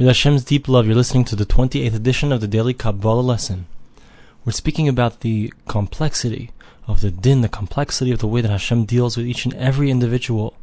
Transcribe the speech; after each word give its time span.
With 0.00 0.06
Hashem's 0.06 0.44
deep 0.44 0.66
love, 0.66 0.86
you're 0.86 0.94
listening 0.94 1.26
to 1.26 1.36
the 1.36 1.44
28th 1.44 1.94
edition 1.94 2.32
of 2.32 2.40
the 2.40 2.48
Daily 2.48 2.72
Kabbalah 2.72 3.20
Lesson. 3.20 3.66
We're 4.46 4.52
speaking 4.52 4.88
about 4.88 5.20
the 5.20 5.52
complexity 5.68 6.52
of 6.88 7.02
the 7.02 7.10
din, 7.10 7.42
the 7.42 7.50
complexity 7.50 8.10
of 8.10 8.20
the 8.20 8.26
way 8.26 8.40
that 8.40 8.50
Hashem 8.50 8.86
deals 8.86 9.18
with 9.18 9.26
each 9.26 9.44
and 9.44 9.52
every 9.56 9.90
individual. 9.90 10.54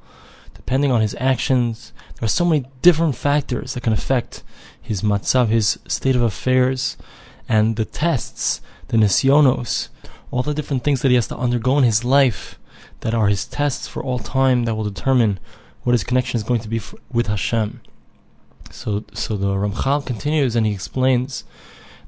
Depending 0.56 0.92
on 0.92 1.02
his 1.02 1.16
actions, 1.20 1.94
there 2.16 2.26
are 2.26 2.28
so 2.28 2.46
many 2.46 2.66
different 2.82 3.16
factors 3.16 3.76
that 3.76 3.84
can 3.84 3.94
affect 3.94 4.42
his 4.82 5.04
matzav, 5.04 5.50
his 5.50 5.78
state 5.88 6.16
of 6.16 6.24
affairs, 6.24 6.98
and 7.48 7.76
the 7.76 7.86
tests, 7.86 8.60
the 8.88 8.98
nisyonos, 8.98 9.90
all 10.32 10.42
the 10.42 10.56
different 10.56 10.84
things 10.84 11.04
that 11.04 11.10
he 11.10 11.16
has 11.16 11.28
to 11.28 11.38
undergo 11.38 11.78
in 11.78 11.84
his 11.84 12.04
life 12.04 12.58
that 13.02 13.14
are 13.14 13.28
his 13.28 13.46
tests 13.46 13.88
for 13.88 14.02
all 14.04 14.18
time 14.18 14.66
that 14.66 14.74
will 14.74 14.84
determine 14.84 15.40
what 15.84 15.92
his 15.92 16.04
connection 16.04 16.38
is 16.38 16.44
going 16.44 16.62
to 16.62 16.68
be 16.68 16.80
for, 16.80 16.98
with 17.12 17.28
Hashem. 17.28 17.82
So, 18.72 19.04
so 19.14 19.38
the 19.38 19.48
Ramchal 19.48 20.06
continues 20.06 20.56
and 20.56 20.66
he 20.66 20.74
explains 20.74 21.44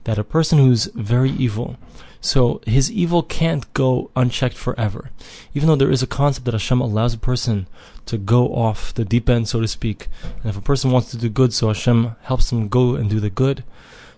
that 0.04 0.18
a 0.18 0.24
person 0.24 0.60
who's 0.60 0.86
very 0.96 1.32
evil, 1.32 1.78
so 2.22 2.62
his 2.66 2.92
evil 2.92 3.24
can't 3.24 3.72
go 3.74 4.12
unchecked 4.16 4.58
forever. 4.58 5.12
Even 5.54 5.68
though 5.68 5.76
there 5.76 5.92
is 5.92 6.04
a 6.04 6.08
concept 6.08 6.46
that 6.46 6.54
Hashem 6.54 6.82
allows 6.82 7.14
a 7.14 7.18
person 7.18 7.68
to 8.06 8.18
go 8.18 8.48
off 8.48 8.94
the 8.94 9.06
deep 9.06 9.30
end, 9.30 9.48
so 9.48 9.62
to 9.62 9.68
speak, 9.68 10.08
and 10.42 10.46
if 10.46 10.58
a 10.58 10.62
person 10.62 10.92
wants 10.92 11.12
to 11.12 11.18
do 11.18 11.30
good, 11.30 11.54
so 11.54 11.68
Hashem 11.68 12.16
helps 12.24 12.52
him 12.52 12.68
go 12.68 12.96
and 12.96 13.10
do 13.10 13.20
the 13.20 13.30
good. 13.30 13.64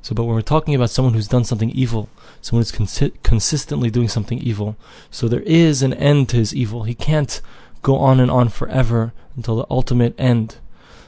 So, 0.01 0.15
but 0.15 0.23
when 0.23 0.33
we're 0.33 0.41
talking 0.41 0.73
about 0.73 0.89
someone 0.89 1.13
who's 1.13 1.27
done 1.27 1.43
something 1.43 1.69
evil, 1.71 2.09
someone 2.41 2.61
who's 2.61 2.71
consi- 2.71 3.21
consistently 3.21 3.91
doing 3.91 4.07
something 4.07 4.39
evil, 4.39 4.75
so 5.11 5.27
there 5.27 5.41
is 5.41 5.83
an 5.83 5.93
end 5.93 6.29
to 6.29 6.37
his 6.37 6.55
evil. 6.55 6.83
He 6.83 6.95
can't 6.95 7.39
go 7.83 7.97
on 7.97 8.19
and 8.19 8.31
on 8.31 8.49
forever 8.49 9.13
until 9.35 9.57
the 9.57 9.67
ultimate 9.69 10.19
end. 10.19 10.57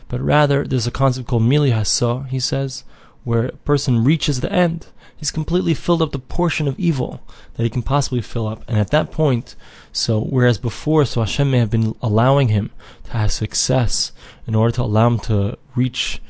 But 0.08 0.22
rather, 0.22 0.64
there's 0.64 0.88
a 0.88 0.92
concept 0.92 1.28
called 1.28 1.44
mili 1.44 1.72
hasa, 1.74 2.28
he 2.28 2.40
says, 2.40 2.84
where 3.24 3.46
a 3.46 3.52
person 3.52 4.04
reaches 4.04 4.42
the 4.42 4.52
end. 4.52 4.88
He's 5.16 5.32
completely 5.32 5.74
filled 5.74 6.02
up 6.02 6.12
the 6.12 6.20
portion 6.20 6.68
of 6.68 6.78
evil 6.78 7.22
that 7.54 7.64
he 7.64 7.70
can 7.70 7.82
possibly 7.82 8.22
fill 8.22 8.46
up. 8.48 8.64
And 8.68 8.78
at 8.78 8.92
that 8.92 9.12
point, 9.12 9.56
so 9.94 10.20
whereas 10.20 10.58
before, 10.58 11.06
so 11.06 11.22
Hashem 11.22 11.50
may 11.50 11.60
have 11.60 11.70
been 11.70 11.96
allowing 12.02 12.50
him 12.50 12.72
to 13.06 13.12
have 13.12 13.32
success 13.32 14.12
in 14.46 14.54
order 14.54 14.76
to 14.76 14.84
allow 14.84 15.08
him 15.08 15.20
to 15.20 15.58
reach 15.76 16.22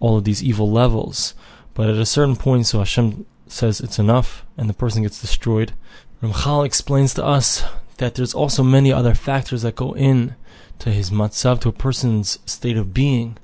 all 0.00 0.16
of 0.16 0.24
these 0.24 0.42
evil 0.42 0.70
levels. 0.70 1.34
But 1.74 1.90
at 1.90 1.96
a 1.96 2.06
certain 2.06 2.36
point, 2.36 2.66
so 2.66 2.78
Hashem 2.78 3.26
says 3.46 3.80
it's 3.80 3.98
enough 3.98 4.46
and 4.56 4.68
the 4.68 4.74
person 4.74 5.02
gets 5.02 5.20
destroyed. 5.20 5.74
Ramchal 6.22 6.64
explains 6.64 7.14
to 7.14 7.24
us 7.24 7.62
that 7.98 8.14
there's 8.14 8.34
also 8.34 8.62
many 8.62 8.92
other 8.92 9.14
factors 9.14 9.62
that 9.62 9.76
go 9.76 9.94
in 9.94 10.34
to 10.80 10.90
his 10.90 11.10
matzav, 11.10 11.60
to 11.60 11.68
a 11.68 11.72
person's 11.72 12.38
state 12.46 12.76
of 12.76 12.94
being, 12.94 13.36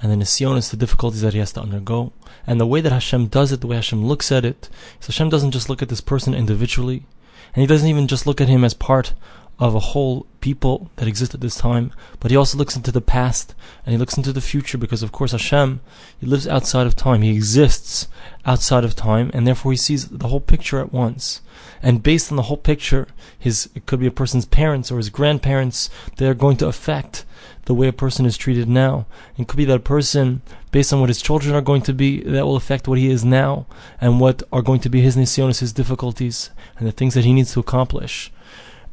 and 0.00 0.10
the 0.10 0.16
nisyonis, 0.16 0.70
the 0.70 0.76
difficulties 0.76 1.22
that 1.22 1.32
he 1.32 1.38
has 1.38 1.52
to 1.52 1.60
undergo. 1.60 2.12
And 2.46 2.60
the 2.60 2.66
way 2.66 2.80
that 2.80 2.92
Hashem 2.92 3.28
does 3.28 3.52
it, 3.52 3.60
the 3.60 3.66
way 3.66 3.76
Hashem 3.76 4.04
looks 4.04 4.30
at 4.30 4.44
it, 4.44 4.68
so 5.00 5.06
Hashem 5.06 5.30
doesn't 5.30 5.52
just 5.52 5.68
look 5.68 5.80
at 5.80 5.88
this 5.88 6.00
person 6.00 6.34
individually, 6.34 7.06
and 7.54 7.62
He 7.62 7.66
doesn't 7.66 7.88
even 7.88 8.08
just 8.08 8.26
look 8.26 8.40
at 8.40 8.48
him 8.48 8.64
as 8.64 8.74
part 8.74 9.14
of 9.58 9.74
a 9.74 9.80
whole 9.80 10.26
people 10.40 10.90
that 10.96 11.08
exist 11.08 11.34
at 11.34 11.40
this 11.40 11.54
time, 11.54 11.92
but 12.18 12.30
he 12.30 12.36
also 12.36 12.58
looks 12.58 12.76
into 12.76 12.90
the 12.90 13.00
past 13.00 13.54
and 13.86 13.92
he 13.92 13.98
looks 13.98 14.16
into 14.16 14.32
the 14.32 14.40
future 14.40 14.76
because, 14.76 15.02
of 15.02 15.12
course, 15.12 15.32
Hashem, 15.32 15.80
he 16.18 16.26
lives 16.26 16.48
outside 16.48 16.86
of 16.86 16.96
time. 16.96 17.22
He 17.22 17.30
exists 17.30 18.08
outside 18.46 18.84
of 18.84 18.94
time, 18.94 19.30
and 19.32 19.46
therefore 19.46 19.72
he 19.72 19.76
sees 19.76 20.08
the 20.08 20.28
whole 20.28 20.40
picture 20.40 20.80
at 20.80 20.92
once. 20.92 21.40
And 21.82 22.02
based 22.02 22.30
on 22.30 22.36
the 22.36 22.44
whole 22.44 22.56
picture, 22.56 23.08
his 23.38 23.68
it 23.74 23.86
could 23.86 24.00
be 24.00 24.06
a 24.06 24.10
person's 24.10 24.46
parents 24.46 24.90
or 24.90 24.96
his 24.96 25.10
grandparents, 25.10 25.90
they're 26.16 26.34
going 26.34 26.56
to 26.58 26.66
affect 26.66 27.24
the 27.66 27.74
way 27.74 27.88
a 27.88 27.92
person 27.92 28.26
is 28.26 28.36
treated 28.36 28.68
now. 28.68 29.06
It 29.38 29.48
could 29.48 29.56
be 29.56 29.64
that 29.66 29.76
a 29.76 29.80
person, 29.80 30.42
based 30.70 30.92
on 30.92 31.00
what 31.00 31.08
his 31.08 31.22
children 31.22 31.54
are 31.54 31.62
going 31.62 31.82
to 31.82 31.94
be, 31.94 32.20
that 32.20 32.44
will 32.44 32.56
affect 32.56 32.88
what 32.88 32.98
he 32.98 33.10
is 33.10 33.24
now 33.24 33.66
and 34.00 34.20
what 34.20 34.42
are 34.52 34.62
going 34.62 34.80
to 34.80 34.90
be 34.90 35.00
his 35.00 35.16
nisyonis, 35.16 35.60
his 35.60 35.72
difficulties, 35.72 36.50
and 36.78 36.86
the 36.86 36.92
things 36.92 37.14
that 37.14 37.24
he 37.24 37.32
needs 37.32 37.52
to 37.52 37.60
accomplish. 37.60 38.30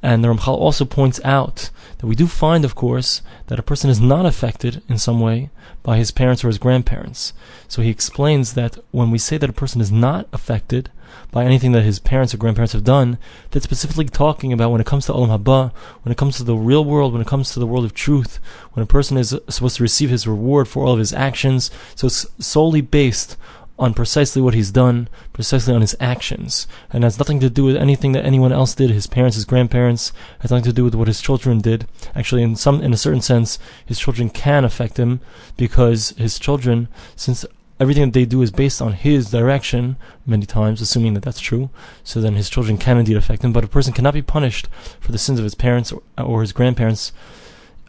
And 0.03 0.23
the 0.23 0.29
Ramchal 0.29 0.47
also 0.47 0.83
points 0.85 1.19
out 1.23 1.69
that 1.99 2.07
we 2.07 2.15
do 2.15 2.25
find, 2.25 2.65
of 2.65 2.73
course, 2.73 3.21
that 3.47 3.59
a 3.59 3.63
person 3.63 3.89
is 3.89 3.99
not 3.99 4.25
affected 4.25 4.81
in 4.89 4.97
some 4.97 5.19
way 5.19 5.51
by 5.83 5.97
his 5.97 6.11
parents 6.11 6.43
or 6.43 6.47
his 6.47 6.57
grandparents. 6.57 7.33
So 7.67 7.81
he 7.81 7.89
explains 7.89 8.53
that 8.53 8.77
when 8.91 9.11
we 9.11 9.17
say 9.17 9.37
that 9.37 9.49
a 9.49 9.53
person 9.53 9.79
is 9.79 9.91
not 9.91 10.27
affected 10.33 10.89
by 11.31 11.45
anything 11.45 11.71
that 11.73 11.83
his 11.83 11.99
parents 11.99 12.33
or 12.33 12.37
grandparents 12.37 12.73
have 12.73 12.83
done, 12.83 13.17
that's 13.51 13.63
specifically 13.63 14.05
talking 14.05 14.51
about 14.51 14.71
when 14.71 14.81
it 14.81 14.87
comes 14.87 15.05
to 15.05 15.13
Olam 15.13 15.37
Haba, 15.37 15.71
when 16.03 16.11
it 16.11 16.17
comes 16.17 16.37
to 16.37 16.43
the 16.43 16.55
real 16.55 16.83
world, 16.83 17.13
when 17.13 17.21
it 17.21 17.27
comes 17.27 17.51
to 17.51 17.59
the 17.59 17.67
world 17.67 17.85
of 17.85 17.93
truth, 17.93 18.39
when 18.73 18.83
a 18.83 18.87
person 18.87 19.17
is 19.17 19.37
supposed 19.49 19.77
to 19.77 19.83
receive 19.83 20.09
his 20.09 20.27
reward 20.27 20.67
for 20.67 20.83
all 20.83 20.93
of 20.93 20.99
his 20.99 21.13
actions. 21.13 21.69
So 21.95 22.07
it's 22.07 22.25
solely 22.39 22.81
based 22.81 23.37
on 23.81 23.95
precisely 23.95 24.43
what 24.43 24.53
he's 24.53 24.69
done, 24.69 25.09
precisely 25.33 25.73
on 25.73 25.81
his 25.81 25.95
actions, 25.99 26.67
and 26.91 27.03
has 27.03 27.17
nothing 27.17 27.39
to 27.39 27.49
do 27.49 27.63
with 27.65 27.75
anything 27.75 28.11
that 28.11 28.23
anyone 28.23 28.51
else 28.51 28.75
did. 28.75 28.91
His 28.91 29.07
parents, 29.07 29.35
his 29.35 29.43
grandparents, 29.43 30.13
has 30.41 30.51
nothing 30.51 30.65
to 30.65 30.73
do 30.73 30.83
with 30.83 30.93
what 30.93 31.07
his 31.07 31.19
children 31.19 31.61
did. 31.61 31.87
Actually, 32.15 32.43
in 32.43 32.55
some, 32.55 32.79
in 32.81 32.93
a 32.93 32.97
certain 32.97 33.21
sense, 33.21 33.57
his 33.83 33.97
children 33.99 34.29
can 34.29 34.63
affect 34.63 34.97
him 34.97 35.19
because 35.57 36.11
his 36.11 36.37
children, 36.37 36.89
since 37.15 37.43
everything 37.79 38.03
that 38.03 38.13
they 38.13 38.23
do 38.23 38.43
is 38.43 38.51
based 38.51 38.83
on 38.83 38.93
his 38.93 39.31
direction, 39.31 39.95
many 40.27 40.45
times, 40.45 40.79
assuming 40.79 41.15
that 41.15 41.23
that's 41.23 41.39
true. 41.39 41.71
So 42.03 42.21
then 42.21 42.35
his 42.35 42.51
children 42.51 42.77
can 42.77 42.99
indeed 42.99 43.17
affect 43.17 43.43
him, 43.43 43.51
but 43.51 43.63
a 43.63 43.67
person 43.67 43.93
cannot 43.93 44.13
be 44.13 44.21
punished 44.21 44.67
for 44.99 45.11
the 45.11 45.17
sins 45.17 45.39
of 45.39 45.43
his 45.43 45.55
parents 45.55 45.91
or, 45.91 46.03
or 46.19 46.41
his 46.41 46.53
grandparents, 46.53 47.13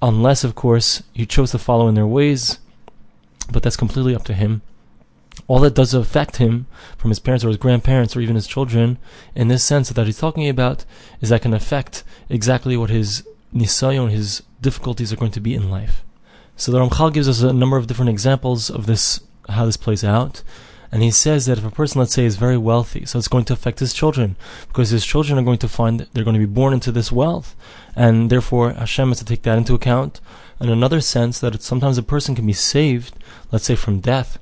unless, 0.01 0.43
of 0.43 0.55
course, 0.55 1.03
he 1.13 1.27
chose 1.27 1.51
to 1.51 1.59
follow 1.59 1.87
in 1.87 1.95
their 1.95 2.07
ways. 2.07 2.61
But 3.51 3.63
that's 3.63 3.77
completely 3.77 4.15
up 4.15 4.25
to 4.25 4.33
him 4.33 4.63
all 5.49 5.59
that 5.61 5.75
does 5.75 5.95
affect 5.95 6.37
him 6.37 6.67
from 6.97 7.11
his 7.11 7.19
parents 7.19 7.45
or 7.45 7.49
his 7.49 7.57
grandparents 7.57 8.17
or 8.17 8.21
even 8.21 8.37
his 8.37 8.47
children 8.47 8.99
in 9.35 9.49
this 9.49 9.65
sense 9.65 9.89
that 9.91 10.07
he's 10.07 10.19
talking 10.19 10.49
about 10.49 10.85
is 11.21 11.29
that 11.29 11.43
can 11.43 11.55
affect 11.55 12.05
exactly 12.29 12.77
what 12.77 12.91
his 12.91 13.27
nisayon, 13.55 14.11
his 14.11 14.43
difficulties 14.61 15.13
are 15.13 15.17
going 15.17 15.33
to 15.33 15.41
be 15.41 15.55
in 15.55 15.71
life. 15.71 16.03
So 16.57 16.71
the 16.71 16.79
Ramchal 16.79 17.13
gives 17.13 17.29
us 17.29 17.43
a 17.43 17.53
number 17.53 17.77
of 17.77 17.87
different 17.87 18.11
examples 18.11 18.71
of 18.71 18.87
this, 18.87 19.21
how 19.49 19.67
this 19.67 19.77
plays 19.77 20.05
out. 20.05 20.43
And 20.93 21.03
he 21.03 21.11
says 21.11 21.47
that 21.47 21.57
if 21.57 21.65
a 21.65 21.71
person, 21.71 22.01
let's 22.01 22.13
say, 22.13 22.27
is 22.27 22.37
very 22.37 22.59
wealthy, 22.59 23.07
so 23.07 23.19
it's 23.19 23.27
going 23.27 23.47
to 23.47 23.55
affect 23.55 23.81
his 23.81 23.95
children, 23.95 24.37
because 24.69 24.91
his 24.91 25.07
children 25.07 25.39
are 25.39 25.43
going 25.43 25.59
to 25.59 25.69
find 25.69 26.01
they're 26.13 26.23
going 26.23 26.39
to 26.39 26.47
be 26.47 26.55
born 26.61 26.75
into 26.75 26.93
this 26.93 27.11
wealth, 27.11 27.57
and 27.97 28.29
therefore 28.29 28.75
Hashem 28.75 29.09
has 29.09 29.19
to 29.21 29.25
take 29.25 29.43
that 29.43 29.57
into 29.57 29.73
account. 29.73 30.21
In 30.61 30.69
another 30.69 31.01
sense, 31.01 31.41
that 31.41 31.63
sometimes 31.63 31.97
a 31.97 32.03
person 32.03 32.35
can 32.35 32.47
be 32.47 32.53
saved, 32.53 33.15
let's 33.51 33.65
say, 33.65 33.75
from 33.75 34.01
death, 34.01 34.39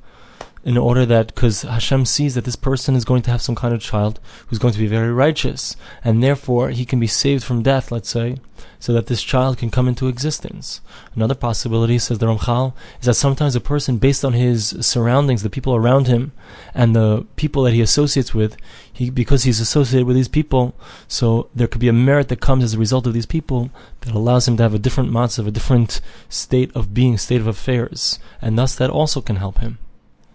in 0.62 0.76
order 0.76 1.06
that 1.06 1.34
because 1.34 1.62
Hashem 1.62 2.04
sees 2.04 2.34
that 2.34 2.44
this 2.44 2.56
person 2.56 2.94
is 2.94 3.04
going 3.04 3.22
to 3.22 3.30
have 3.30 3.40
some 3.40 3.54
kind 3.54 3.72
of 3.72 3.80
child 3.80 4.20
who's 4.46 4.58
going 4.58 4.74
to 4.74 4.80
be 4.80 4.86
very 4.86 5.12
righteous, 5.12 5.74
and 6.04 6.22
therefore 6.22 6.70
he 6.70 6.84
can 6.84 7.00
be 7.00 7.06
saved 7.06 7.44
from 7.44 7.62
death, 7.62 7.90
let's 7.90 8.10
say, 8.10 8.36
so 8.78 8.92
that 8.92 9.06
this 9.06 9.22
child 9.22 9.56
can 9.56 9.70
come 9.70 9.88
into 9.88 10.08
existence. 10.08 10.82
Another 11.14 11.34
possibility, 11.34 11.98
says 11.98 12.18
the 12.18 12.26
Ramchal, 12.26 12.74
is 13.00 13.06
that 13.06 13.14
sometimes 13.14 13.56
a 13.56 13.60
person, 13.60 13.96
based 13.96 14.24
on 14.24 14.34
his 14.34 14.76
surroundings, 14.80 15.42
the 15.42 15.48
people 15.50 15.74
around 15.74 16.08
him, 16.08 16.32
and 16.74 16.94
the 16.94 17.26
people 17.36 17.62
that 17.62 17.72
he 17.72 17.80
associates 17.80 18.34
with, 18.34 18.56
he 18.92 19.08
because 19.08 19.44
he's 19.44 19.60
associated 19.60 20.06
with 20.06 20.16
these 20.16 20.28
people, 20.28 20.74
so 21.08 21.48
there 21.54 21.68
could 21.68 21.80
be 21.80 21.88
a 21.88 21.92
merit 21.92 22.28
that 22.28 22.40
comes 22.40 22.64
as 22.64 22.74
a 22.74 22.78
result 22.78 23.06
of 23.06 23.14
these 23.14 23.26
people 23.26 23.70
that 24.02 24.14
allows 24.14 24.46
him 24.46 24.58
to 24.58 24.62
have 24.62 24.74
a 24.74 24.78
different 24.78 25.10
matzav, 25.10 25.46
a 25.46 25.50
different 25.50 26.02
state 26.28 26.70
of 26.76 26.92
being, 26.92 27.16
state 27.16 27.40
of 27.40 27.46
affairs, 27.46 28.18
and 28.42 28.58
thus 28.58 28.74
that 28.74 28.90
also 28.90 29.22
can 29.22 29.36
help 29.36 29.58
him. 29.58 29.78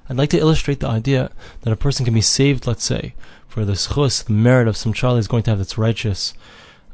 I'd 0.07 0.17
like 0.17 0.29
to 0.31 0.39
illustrate 0.39 0.79
the 0.79 0.88
idea 0.88 1.31
that 1.61 1.73
a 1.73 1.77
person 1.77 2.05
can 2.05 2.13
be 2.13 2.21
saved, 2.21 2.67
let's 2.67 2.83
say, 2.83 3.16
for 3.47 3.66
the 3.66 3.73
schus, 3.73 4.23
the 4.23 4.33
merit 4.33 4.67
of 4.67 4.77
some 4.77 4.93
child 4.93 5.17
he's 5.17 5.27
going 5.27 5.43
to 5.43 5.51
have 5.51 5.57
that's 5.57 5.77
righteous. 5.77 6.33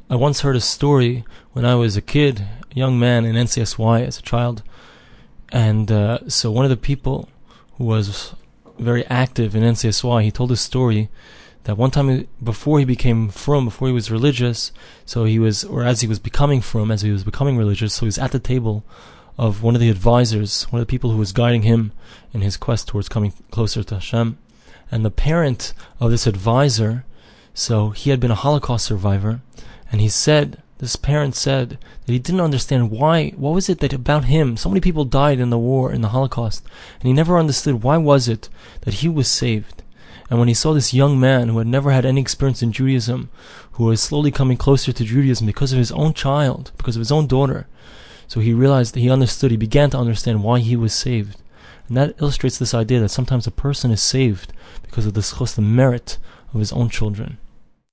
I 0.10 0.16
once 0.16 0.42
heard 0.42 0.56
a 0.56 0.62
story 0.62 1.26
when 1.52 1.66
I 1.66 1.76
was 1.76 1.98
a 1.98 2.02
kid, 2.02 2.46
a 2.70 2.76
young 2.76 2.98
man 2.98 3.26
in 3.26 3.36
NCSY 3.36 4.08
as 4.08 4.20
a 4.20 4.22
child, 4.22 4.64
and 5.52 5.92
uh, 5.92 6.30
so 6.30 6.52
one 6.52 6.64
of 6.64 6.70
the 6.70 6.78
people 6.78 7.28
who 7.78 7.84
was 7.84 8.34
very 8.80 9.06
active 9.08 9.56
in 9.56 9.64
NCSY, 9.64 10.24
he 10.24 10.32
told 10.32 10.52
a 10.52 10.58
story 10.58 11.10
that 11.64 11.78
one 11.78 11.92
time 11.92 12.28
before 12.42 12.80
he 12.80 12.86
became 12.86 13.30
frum, 13.30 13.66
before 13.66 13.88
he 13.88 13.94
was 13.94 14.10
religious, 14.10 14.72
so 15.06 15.26
he 15.26 15.38
was, 15.38 15.64
or 15.64 15.84
as 15.84 16.02
he 16.02 16.08
was 16.08 16.20
becoming 16.20 16.62
frum, 16.62 16.92
as 16.92 17.02
he 17.02 17.12
was 17.12 17.24
becoming 17.24 17.58
religious, 17.58 17.94
so 17.94 18.02
he 18.02 18.08
was 18.08 18.18
at 18.18 18.32
the 18.32 18.40
table 18.40 18.84
of 19.42 19.64
one 19.64 19.74
of 19.74 19.82
the 19.82 19.90
advisors, 19.90 20.66
one 20.66 20.80
of 20.80 20.86
the 20.86 20.92
people 20.92 21.10
who 21.10 21.18
was 21.18 21.32
guiding 21.32 21.64
him 21.64 21.92
in 22.32 22.42
his 22.42 22.58
quest 22.58 22.88
towards 22.88 23.10
coming 23.10 23.34
closer 23.50 23.84
to 23.84 23.96
Hashem. 23.96 24.38
And 24.92 25.04
the 25.04 25.10
parent 25.10 25.74
of 26.00 26.12
this 26.12 26.28
advisor, 26.28 27.06
so 27.52 27.90
he 27.90 28.12
had 28.12 28.20
been 28.20 28.30
a 28.30 28.36
Holocaust 28.36 28.86
survivor, 28.86 29.42
and 29.92 30.00
he 30.00 30.10
said, 30.10 30.62
this 30.78 30.96
parent 30.96 31.34
said 31.34 31.80
that 32.06 32.14
he 32.14 32.20
didn't 32.20 32.40
understand 32.42 32.92
why, 32.92 33.32
what 33.32 33.56
was 33.56 33.68
it 33.68 33.80
that 33.80 33.94
about 33.94 34.26
him, 34.26 34.58
so 34.58 34.70
many 34.70 34.80
people 34.80 35.06
died 35.06 35.40
in 35.40 35.50
the 35.50 35.58
war, 35.58 35.92
in 35.92 36.02
the 36.02 36.10
Holocaust, 36.10 36.64
and 37.00 37.08
he 37.08 37.14
never 37.14 37.40
understood 37.40 37.82
why 37.82 37.98
was 37.98 38.28
it 38.28 38.48
that 38.82 38.96
he 38.96 39.10
was 39.10 39.28
saved. 39.28 39.82
And 40.30 40.38
when 40.38 40.50
he 40.50 40.54
saw 40.54 40.72
this 40.72 40.94
young 40.94 41.20
man 41.20 41.50
who 41.50 41.58
had 41.58 41.68
never 41.68 41.90
had 41.90 42.06
any 42.06 42.22
experience 42.22 42.62
in 42.62 42.72
Judaism, 42.72 43.32
who 43.72 43.86
was 43.86 44.04
slowly 44.04 44.30
coming 44.30 44.58
closer 44.58 44.94
to 44.94 45.04
Judaism 45.04 45.48
because 45.48 45.74
of 45.74 45.80
his 45.80 45.92
own 45.94 46.14
child, 46.14 46.72
because 46.78 46.96
of 46.96 47.02
his 47.02 47.12
own 47.12 47.26
daughter, 47.26 47.66
so 48.32 48.40
he 48.40 48.54
realized, 48.54 48.96
he 48.96 49.10
understood, 49.10 49.52
he 49.52 49.58
began 49.58 49.90
to 49.90 49.98
understand 49.98 50.42
why 50.42 50.60
he 50.60 50.78
was 50.78 50.94
saved. 50.94 51.36
And 51.90 51.98
that 51.98 52.16
illustrates 52.22 52.58
this 52.58 52.74
idea 52.74 53.02
that 53.02 53.10
sometimes 53.10 53.46
a 53.46 53.52
person 53.52 53.92
is 53.92 54.02
saved 54.02 54.54
because 54.84 55.06
of 55.06 55.16
the 55.16 55.22
the 55.54 55.62
merit 55.62 56.18
of 56.54 56.62
his 56.62 56.72
own 56.72 56.88
children. 56.88 57.40